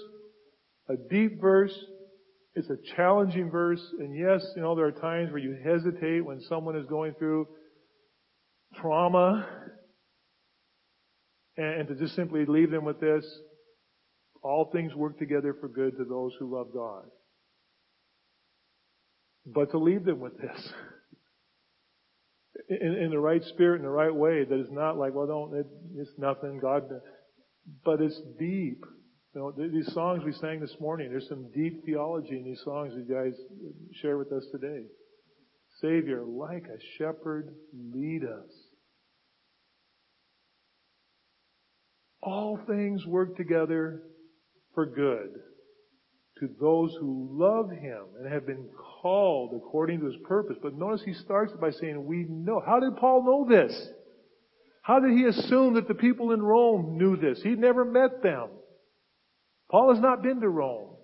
[0.87, 1.73] a deep verse.
[2.53, 3.81] It's a challenging verse.
[3.99, 7.47] And yes, you know, there are times where you hesitate when someone is going through
[8.75, 9.47] trauma.
[11.57, 13.25] And, and to just simply leave them with this,
[14.43, 17.05] all things work together for good to those who love God.
[19.45, 20.71] But to leave them with this.
[22.69, 25.55] In, in the right spirit, in the right way, that is not like, well, don't,
[25.55, 26.83] it, it's nothing, God,
[27.85, 28.83] but it's deep.
[29.33, 32.93] You know, these songs we sang this morning, there's some deep theology in these songs
[32.95, 33.33] you guys
[34.01, 34.83] share with us today.
[35.79, 38.51] Savior, like a shepherd, lead us.
[42.21, 44.01] All things work together
[44.73, 45.29] for good
[46.39, 48.67] to those who love Him and have been
[49.01, 50.57] called according to His purpose.
[50.61, 52.61] But notice he starts by saying, we know.
[52.65, 53.89] How did Paul know this?
[54.81, 57.41] How did he assume that the people in Rome knew this?
[57.41, 58.47] He'd never met them.
[59.69, 60.95] Paul has not been to Rome.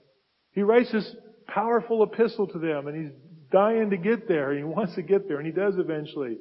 [0.53, 1.15] He writes this
[1.47, 3.13] powerful epistle to them and he's
[3.51, 6.37] dying to get there he wants to get there and he does eventually.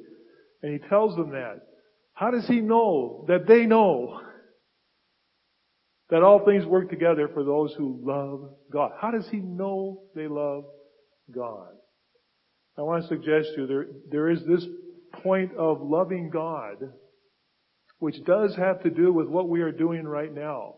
[0.61, 1.67] And he tells them that.
[2.13, 4.21] How does he know that they know?
[6.09, 8.91] That all things work together for those who love God.
[8.99, 10.65] How does he know they love
[11.33, 11.69] God?
[12.77, 14.65] I want to suggest to you there, there is this
[15.23, 16.77] point of loving God
[17.99, 20.75] which does have to do with what we are doing right now.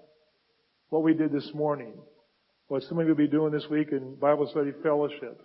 [0.90, 1.94] What we did this morning.
[2.68, 5.42] What some of you will be doing this week in Bible study fellowship.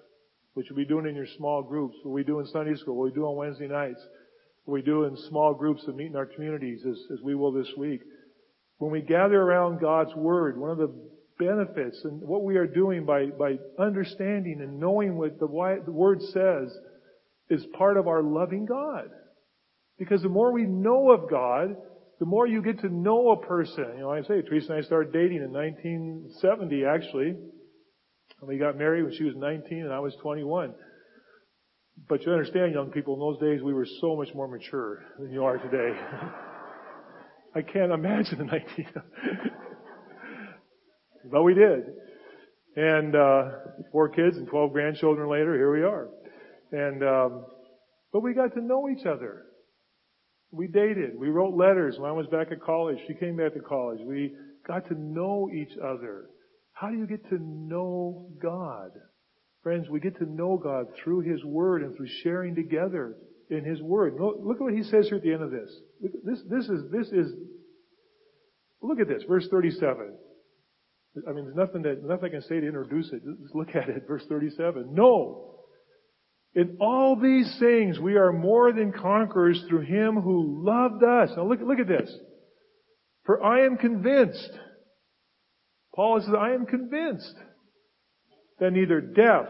[0.53, 1.97] What you'll be doing in your small groups.
[2.03, 2.97] What we do in Sunday school.
[2.97, 4.01] What we do on Wednesday nights.
[4.64, 7.53] What we do in small groups that meet in our communities as, as we will
[7.53, 8.03] this week.
[8.81, 10.90] When we gather around God's Word, one of the
[11.38, 16.75] benefits and what we are doing by, by understanding and knowing what the, Word says
[17.51, 19.11] is part of our loving God.
[19.99, 21.77] Because the more we know of God,
[22.21, 23.85] the more you get to know a person.
[23.97, 27.29] You know, I say, Teresa and I started dating in 1970 actually.
[27.29, 30.73] And we got married when she was 19 and I was 21.
[32.09, 35.31] But you understand, young people, in those days we were so much more mature than
[35.31, 36.01] you are today.
[37.54, 39.04] I can't imagine an idea.
[41.30, 41.84] but we did.
[42.76, 43.50] And uh,
[43.90, 46.08] four kids and 12 grandchildren later, here we are.
[46.72, 47.44] And um,
[48.12, 49.42] but we got to know each other.
[50.52, 51.18] We dated.
[51.18, 51.96] We wrote letters.
[51.98, 54.00] When I was back at college, she came back to college.
[54.04, 54.34] We
[54.66, 56.26] got to know each other.
[56.72, 58.90] How do you get to know God?
[59.62, 63.16] Friends, we get to know God through His Word and through sharing together
[63.50, 64.14] in His Word.
[64.18, 65.70] Look at what He says here at the end of this.
[66.24, 67.32] This, this is, this is,
[68.82, 70.14] look at this, verse 37.
[71.28, 73.22] I mean, there's nothing that, nothing I can say to introduce it.
[73.42, 74.94] Just look at it, verse 37.
[74.94, 75.56] No!
[76.54, 81.30] In all these things we are more than conquerors through Him who loved us.
[81.36, 82.12] Now look, look at this.
[83.24, 84.50] For I am convinced,
[85.94, 87.34] Paul says, I am convinced
[88.58, 89.48] that neither death,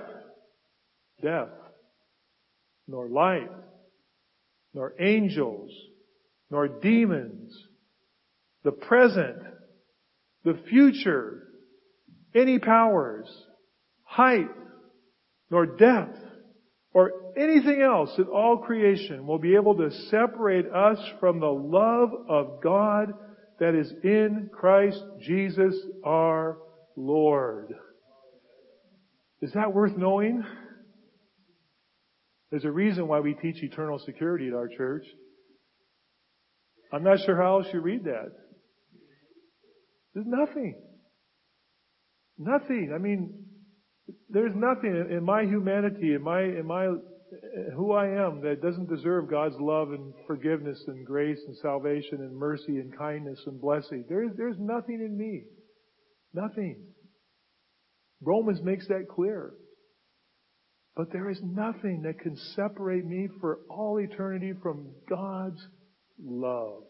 [1.23, 1.49] death,
[2.87, 3.49] nor life,
[4.75, 5.71] nor angels,
[6.51, 7.53] nor demons,
[8.63, 9.39] the present,
[10.45, 11.49] the future,
[12.35, 13.27] any powers,
[14.05, 14.51] height,
[15.51, 16.19] nor depth,
[16.93, 22.11] or anything else in all creation will be able to separate us from the love
[22.29, 23.13] of God
[23.61, 26.59] that is in Christ Jesus our
[26.97, 27.75] Lord.
[29.41, 30.45] Is that worth knowing?
[32.51, 35.05] There's a reason why we teach eternal security at our church.
[36.93, 38.33] I'm not sure how else you read that.
[40.15, 40.75] There's nothing.
[42.37, 42.93] Nothing.
[42.95, 43.45] I mean,
[44.29, 48.89] there's nothing in my humanity, in my, in my, uh, who I am that doesn't
[48.89, 54.05] deserve God's love and forgiveness and grace and salvation and mercy and kindness and blessing.
[54.09, 55.45] There's, there's nothing in me.
[56.35, 56.87] Nothing.
[58.21, 59.53] Romans makes that clear.
[60.97, 65.61] But there is nothing that can separate me for all eternity from God's
[66.23, 66.83] love.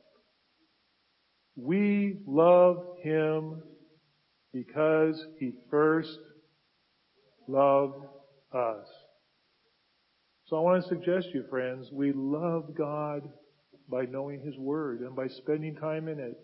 [1.56, 3.62] We love Him
[4.52, 6.18] because He first
[7.46, 8.04] loved
[8.52, 8.86] us.
[10.46, 13.22] So I want to suggest to you, friends, we love God
[13.88, 16.38] by knowing His Word and by spending time in it.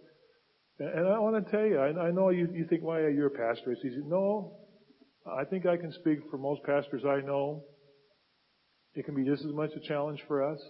[0.79, 3.73] And I want to tell you, I, know you, think, why, are you're a pastor.
[3.73, 4.03] It's easy.
[4.05, 4.59] No,
[5.31, 7.65] I think I can speak for most pastors I know.
[8.95, 10.61] It can be just as much a challenge for us.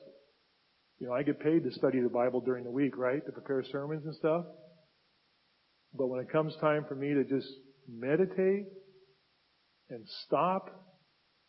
[0.99, 3.25] You know, I get paid to study the Bible during the week, right?
[3.25, 4.45] To prepare sermons and stuff.
[5.95, 7.49] But when it comes time for me to just
[7.89, 8.65] meditate
[9.91, 10.71] and stop,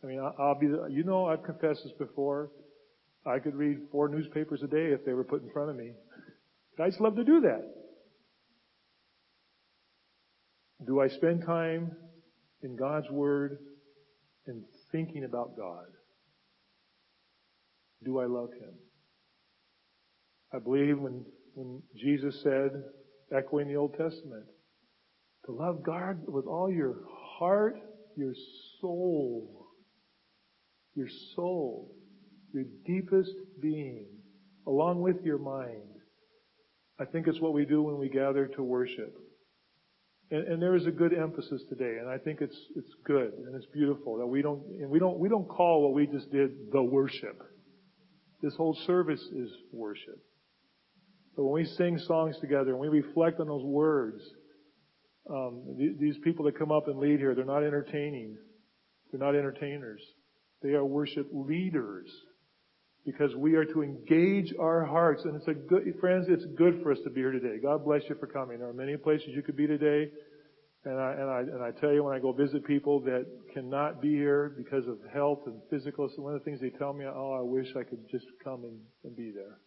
[0.02, 2.50] I mean, I'll be, you know, I've confessed this before.
[3.26, 5.92] I could read four newspapers a day if they were put in front of me.
[6.80, 7.62] I just love to do that.
[10.86, 11.96] Do I spend time
[12.62, 13.58] in God's Word
[14.46, 15.86] and thinking about God?
[18.04, 18.74] Do I love Him?
[20.52, 22.70] I believe when, when Jesus said,
[23.36, 24.46] echoing the Old Testament,
[25.46, 26.96] to love God with all your
[27.38, 27.76] heart,
[28.16, 28.32] your
[28.80, 29.66] soul,
[30.94, 31.94] your soul,
[32.52, 34.06] your deepest being,
[34.66, 35.82] along with your mind.
[37.00, 39.14] I think it's what we do when we gather to worship.
[40.30, 43.66] And, there is a good emphasis today, and I think it's it's good and it's
[43.72, 46.82] beautiful that we don't and we don't we don't call what we just did the
[46.82, 47.42] worship.
[48.42, 50.18] This whole service is worship.
[51.34, 54.22] But when we sing songs together and we reflect on those words,
[55.30, 58.36] um, th- these people that come up and lead here, they're not entertaining.
[59.10, 60.02] They're not entertainers.
[60.62, 62.10] They are worship leaders
[63.10, 65.24] because we are to engage our hearts.
[65.24, 67.56] And it's a good, friends, it's good for us to be here today.
[67.62, 68.58] God bless you for coming.
[68.58, 70.10] There are many places you could be today.
[70.84, 74.02] And I, and I, and I tell you when I go visit people that cannot
[74.02, 77.06] be here because of health and physical, so one of the things they tell me,
[77.06, 79.58] oh, I wish I could just come and, and be there.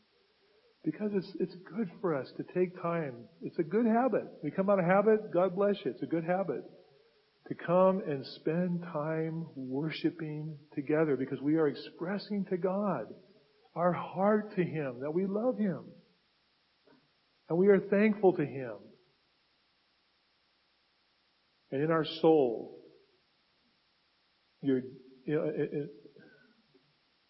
[0.86, 3.26] Because it's, it's good for us to take time.
[3.42, 4.26] It's a good habit.
[4.44, 5.92] We come out of habit, God bless you.
[5.92, 6.62] It's a good habit
[7.48, 13.08] to come and spend time worshiping together because we are expressing to God
[13.76, 15.84] our heart to Him, that we love Him.
[17.50, 18.76] And we are thankful to Him.
[21.72, 22.78] And in our soul,
[24.62, 24.82] you
[25.28, 25.90] know, it, it,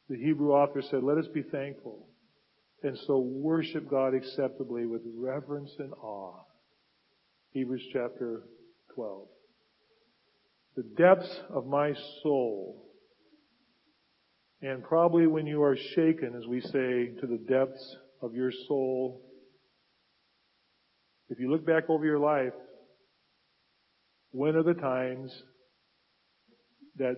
[0.10, 2.08] the Hebrew author said, let us be thankful.
[2.84, 6.40] And so worship God acceptably with reverence and awe.
[7.52, 8.44] Hebrews chapter
[8.96, 9.28] 12
[10.76, 12.91] the depths of my soul.
[14.62, 19.22] And probably when you are shaken, as we say, to the depths of your soul,
[21.30, 22.54] if you look back over your life,
[24.32, 25.32] when are the times
[26.98, 27.16] that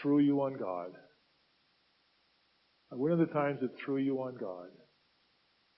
[0.00, 0.90] threw you on God?
[2.90, 4.68] When are the times that threw you on God?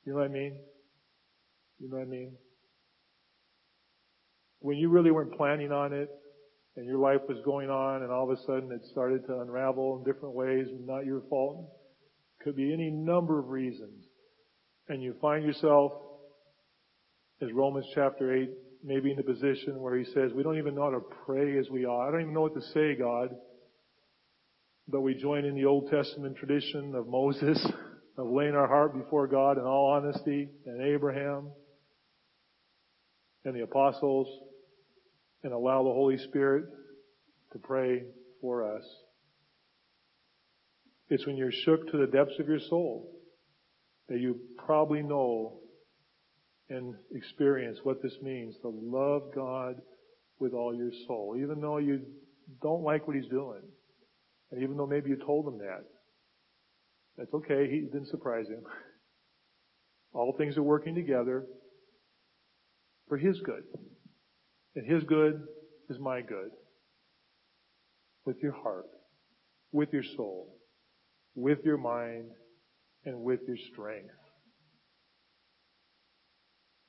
[0.05, 0.59] You know what I mean?
[1.78, 2.32] You know what I mean?
[4.59, 6.11] When you really weren't planning on it,
[6.77, 9.97] and your life was going on and all of a sudden it started to unravel
[9.97, 11.72] in different ways, not your fault.
[12.43, 14.05] Could be any number of reasons.
[14.89, 15.93] And you find yourself,
[17.43, 18.51] as Romans chapter 8,
[18.85, 21.68] maybe in a position where he says, we don't even know how to pray as
[21.70, 22.09] we ought.
[22.09, 23.31] I don't even know what to say, God.
[24.87, 27.66] But we join in the Old Testament tradition of Moses
[28.18, 31.51] of laying our heart before God in all honesty, and Abraham,
[33.45, 34.29] and the apostles,
[35.47, 36.64] and allow the Holy Spirit
[37.53, 38.03] to pray
[38.40, 38.82] for us.
[41.09, 43.12] It's when you're shook to the depths of your soul
[44.09, 45.61] that you probably know
[46.68, 49.76] and experience what this means to love God
[50.40, 52.01] with all your soul, even though you
[52.61, 53.62] don't like what He's doing.
[54.51, 55.84] And even though maybe you told Him that.
[57.16, 57.70] That's okay.
[57.70, 58.64] He didn't surprise Him.
[60.12, 61.47] All things are working together
[63.09, 63.62] for His good.
[64.77, 65.43] And His good
[65.89, 66.51] is my good.
[68.27, 68.87] With your heart,
[69.72, 70.59] with your soul,
[71.35, 72.27] with your mind,
[73.05, 74.11] and with your strength.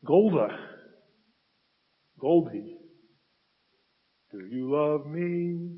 [0.06, 0.52] Golde.
[2.20, 2.78] Golde.
[4.32, 5.78] Do you love me?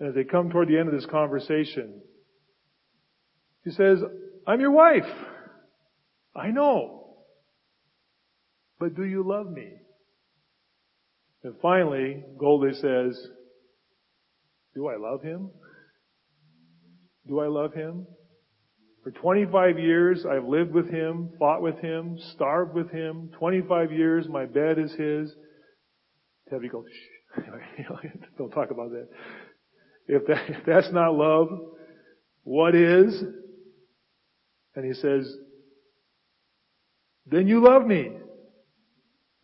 [0.00, 2.00] And as they come toward the end of this conversation,
[3.64, 3.98] she says,
[4.46, 5.10] I'm your wife.
[6.34, 7.16] I know.
[8.78, 9.72] But do you love me?
[11.44, 13.28] And finally, Golde says,
[14.74, 15.50] do I love him?
[17.26, 18.06] Do I love him?
[19.02, 23.30] For 25 years, I've lived with him, fought with him, starved with him.
[23.38, 25.34] 25 years, my bed is his.
[26.50, 27.40] Tevye goes, shh.
[28.38, 29.08] Don't talk about that.
[30.08, 30.48] If, that.
[30.48, 31.48] if that's not love,
[32.42, 33.22] what is?
[34.74, 35.36] And he says,
[37.26, 38.06] then you love me.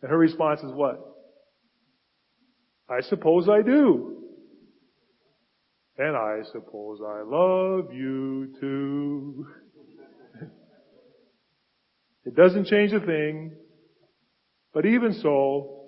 [0.01, 1.14] And her response is what?
[2.89, 4.17] I suppose I do.
[5.97, 9.47] And I suppose I love you too.
[12.25, 13.53] it doesn't change a thing.
[14.73, 15.85] But even so,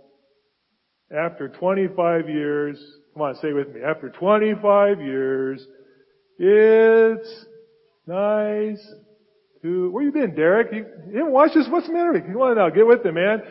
[1.12, 2.82] after 25 years,
[3.14, 5.66] come on, say with me, after 25 years,
[6.40, 7.46] it's
[8.06, 8.94] nice
[9.62, 10.72] to, where you been, Derek?
[10.72, 11.68] You, you haven't watched this?
[11.70, 12.22] What's the matter?
[12.22, 13.42] Come on now, get with it, man.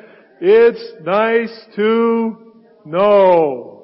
[0.40, 2.45] It's nice to
[2.86, 3.76] know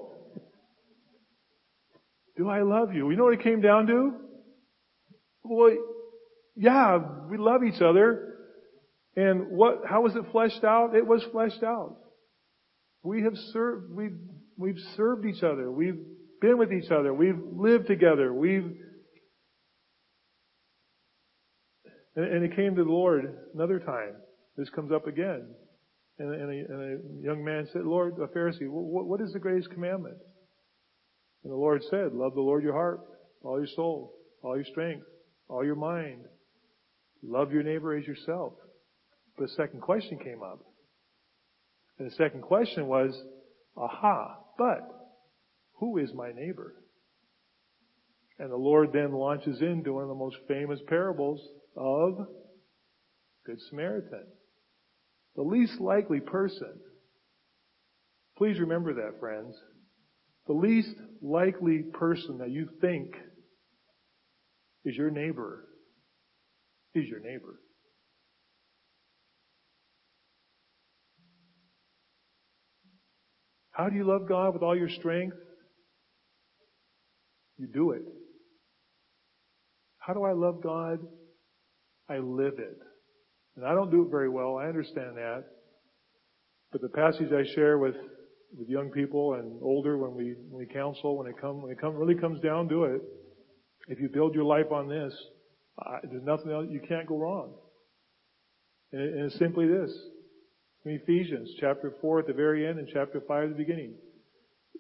[2.37, 3.11] do I love you?
[3.11, 4.13] You know what it came down to?
[5.45, 5.77] Well,
[6.57, 6.99] yeah,
[7.29, 8.37] we love each other.
[9.17, 10.95] And what, how was it fleshed out?
[10.95, 11.97] It was fleshed out.
[13.03, 14.19] We have served, we've,
[14.57, 15.71] we've served each other.
[15.71, 16.01] We've
[16.41, 17.13] been with each other.
[17.13, 18.33] We've lived together.
[18.33, 18.73] We've,
[22.17, 23.25] and, and it came to the Lord
[23.55, 24.15] another time.
[24.57, 25.49] This comes up again.
[26.19, 29.71] And, a, and a young man said, Lord, a Pharisee, what, what is the greatest
[29.71, 30.19] commandment?
[31.43, 33.01] And the Lord said, love the Lord your heart,
[33.43, 35.07] all your soul, all your strength,
[35.49, 36.25] all your mind.
[37.23, 38.55] Love your neighbor as yourself.
[39.37, 40.61] But a second question came up.
[41.99, 43.21] And the second question was,
[43.77, 44.89] aha, but
[45.75, 46.75] who is my neighbor?
[48.39, 51.41] And the Lord then launches into one of the most famous parables
[51.77, 52.27] of
[53.47, 54.27] Good Samaritan.
[55.37, 56.73] The least likely person.
[58.37, 59.55] Please remember that, friends.
[60.47, 63.15] The least likely person that you think
[64.85, 65.69] is your neighbor
[66.95, 67.61] is your neighbor.
[73.71, 75.37] How do you love God with all your strength?
[77.57, 78.03] You do it.
[79.99, 80.99] How do I love God?
[82.09, 82.79] I live it.
[83.57, 84.57] And I don't do it very well.
[84.57, 85.45] I understand that.
[86.71, 87.97] But the passage I share with
[88.57, 91.81] with young people and older when we when we counsel when it come when it
[91.81, 93.03] come really comes down to it.
[93.89, 95.13] If you build your life on this,
[95.85, 97.55] uh, there's nothing else you can't go wrong.
[98.93, 99.93] And, it, and it's simply this:
[100.85, 103.95] Ephesians chapter four at the very end and chapter five at the beginning.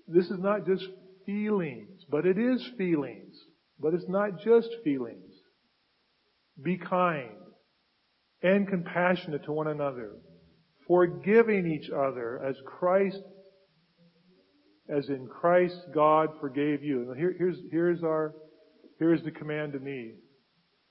[0.08, 0.84] This is not just
[1.26, 3.36] feelings, but it is feelings.
[3.78, 5.32] But it's not just feelings.
[6.62, 7.30] Be kind
[8.42, 10.12] and compassionate to one another,
[10.86, 13.20] forgiving each other as Christ
[14.88, 17.10] as in Christ God forgave you.
[17.10, 18.34] And here, here's, here's our,
[18.98, 20.12] here's the command to me.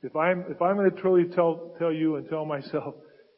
[0.01, 2.95] If I'm, if I'm going to truly tell, tell you and tell myself,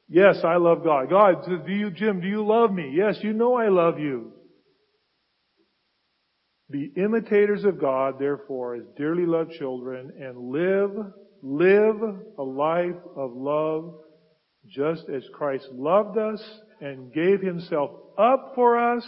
[0.07, 1.09] yes, I love God.
[1.09, 2.93] God, do you, Jim, do you love me?
[2.95, 4.31] Yes, you know I love you.
[6.71, 10.91] Be imitators of God, therefore, as dearly loved children, and live,
[11.43, 12.01] live
[12.37, 13.93] a life of love
[14.65, 16.41] just as Christ loved us
[16.79, 19.05] and gave himself up for us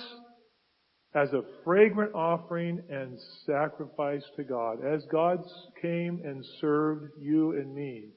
[1.14, 5.40] as a fragrant offering and sacrifice to God, as God
[5.82, 8.10] came and served you and me.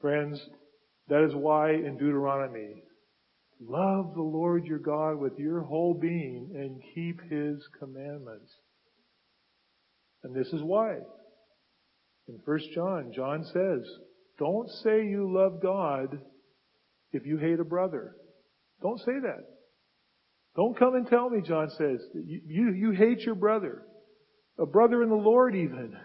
[0.00, 0.40] Friends,
[1.08, 2.82] that is why in Deuteronomy,
[3.60, 8.50] love the Lord your God with your whole being and keep his commandments.
[10.24, 11.00] And this is why.
[12.28, 13.86] In 1 John, John says,
[14.38, 16.18] don't say you love God
[17.12, 18.16] if you hate a brother.
[18.82, 19.44] Don't say that.
[20.56, 23.82] Don't come and tell me, John says, that you, you, you hate your brother.
[24.58, 25.96] A brother in the Lord even.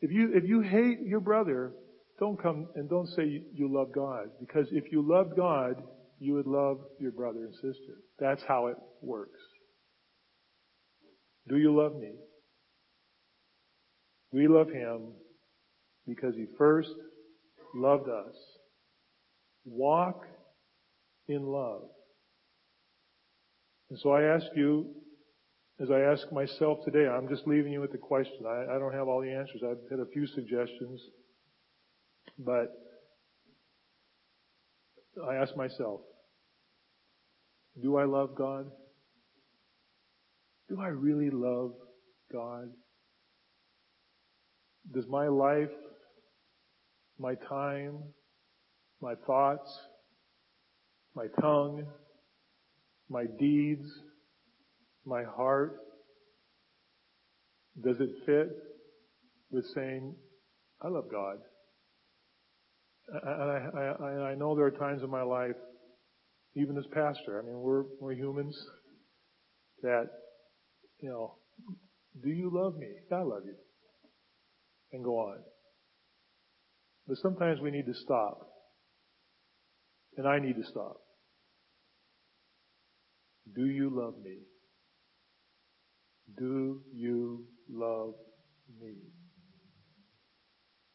[0.00, 1.72] If you, if you hate your brother,
[2.20, 4.28] don't come and don't say you, you love God.
[4.40, 5.82] Because if you loved God,
[6.20, 8.02] you would love your brother and sister.
[8.18, 9.40] That's how it works.
[11.48, 12.12] Do you love me?
[14.32, 15.12] We love him
[16.06, 16.90] because he first
[17.74, 18.34] loved us.
[19.64, 20.24] Walk
[21.28, 21.82] in love.
[23.90, 24.86] And so I ask you,
[25.80, 28.44] as I ask myself today, I'm just leaving you with the question.
[28.46, 29.62] I, I don't have all the answers.
[29.64, 31.00] I've had a few suggestions.
[32.38, 32.72] But
[35.26, 36.00] I ask myself,
[37.82, 38.66] do I love God?
[40.68, 41.72] Do I really love
[42.32, 42.68] God?
[44.92, 45.68] Does my life,
[47.18, 47.98] my time,
[49.00, 49.70] my thoughts,
[51.14, 51.84] my tongue,
[53.10, 53.86] my deeds,
[55.04, 55.76] my heart,
[57.84, 58.48] does it fit
[59.50, 60.14] with saying,
[60.82, 61.36] I love God?
[63.08, 65.56] And I, I, I know there are times in my life,
[66.56, 68.56] even as pastor, I mean, we're, we're humans,
[69.82, 70.06] that,
[71.00, 71.34] you know,
[72.22, 72.88] do you love me?
[73.12, 73.54] I love you.
[74.92, 75.38] And go on.
[77.06, 78.40] But sometimes we need to stop.
[80.16, 80.96] And I need to stop.
[83.54, 84.38] Do you love me?
[86.36, 88.14] Do you love
[88.80, 88.94] me?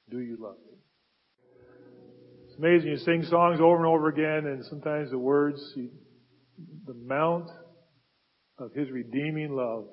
[0.09, 0.77] Do you love me?
[2.47, 2.89] It's amazing.
[2.89, 5.59] You sing songs over and over again, and sometimes the words,
[6.85, 7.49] the mount
[8.59, 9.85] of His redeeming love,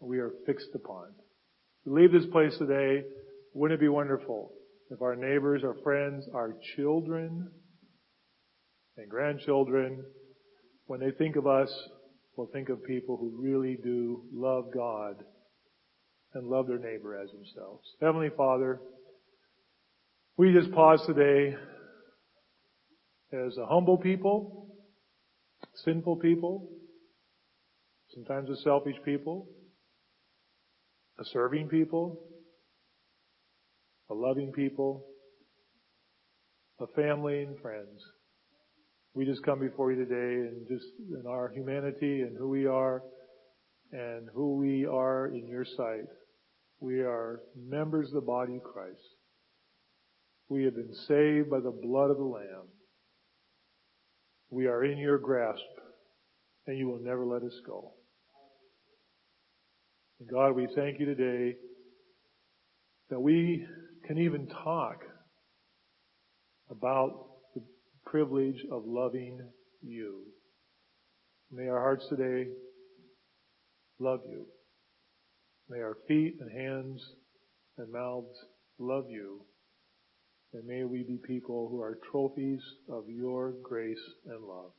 [0.00, 1.08] we are fixed upon.
[1.84, 3.04] We leave this place today.
[3.52, 4.52] Wouldn't it be wonderful
[4.90, 7.50] if our neighbors, our friends, our children,
[8.96, 10.04] and grandchildren,
[10.86, 11.70] when they think of us,
[12.36, 15.16] will think of people who really do love God
[16.34, 17.86] and love their neighbor as themselves.
[18.00, 18.80] Heavenly Father,
[20.36, 21.54] we just pause today
[23.32, 24.74] as a humble people,
[25.84, 26.68] sinful people,
[28.14, 29.48] sometimes a selfish people,
[31.18, 32.29] a serving people,
[34.10, 35.06] a loving people,
[36.80, 38.02] a family and friends.
[39.14, 43.02] We just come before you today and just in our humanity and who we are
[43.92, 46.06] and who we are in your sight.
[46.80, 49.00] We are members of the body of Christ.
[50.48, 52.68] We have been saved by the blood of the Lamb.
[54.50, 55.60] We are in your grasp
[56.66, 57.92] and you will never let us go.
[60.18, 61.56] And God, we thank you today
[63.10, 63.66] that we
[64.10, 65.04] can even talk
[66.68, 67.62] about the
[68.04, 69.38] privilege of loving
[69.82, 70.22] you.
[71.52, 72.48] May our hearts today
[74.00, 74.46] love you.
[75.68, 77.00] May our feet and hands
[77.78, 78.36] and mouths
[78.80, 79.42] love you.
[80.54, 84.72] And may we be people who are trophies of your grace and love.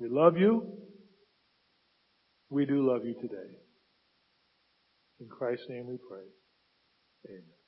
[0.00, 0.66] We love you.
[2.48, 3.58] We do love you today.
[5.20, 6.26] In Christ's name we pray.
[7.28, 7.59] Amen.